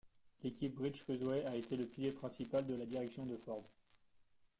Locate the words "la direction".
2.73-3.23